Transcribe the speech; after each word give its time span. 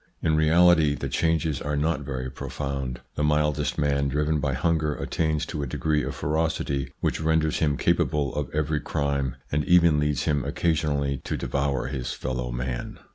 In 0.23 0.35
reality, 0.35 0.95
the 0.95 1.09
changes 1.09 1.61
are 1.61 1.77
not 1.77 1.99
very 1.99 2.27
profound. 2.31 3.01
The 3.13 3.23
mildest 3.23 3.77
man, 3.77 4.07
driven 4.07 4.39
by 4.39 4.53
hunger, 4.53 4.95
attains 4.95 5.45
to 5.45 5.61
a 5.61 5.67
degree 5.67 6.01
of 6.03 6.15
ferocity 6.15 6.91
which 7.01 7.21
renders 7.21 7.59
him 7.59 7.77
capable 7.77 8.33
of 8.33 8.49
every 8.51 8.79
crime, 8.79 9.35
and 9.51 9.63
even 9.65 9.99
leads 9.99 10.23
him 10.23 10.43
occasionally 10.43 11.21
to 11.25 11.37
devour 11.37 11.85
his 11.85 12.13
fellow 12.13 12.51
man. 12.51 12.97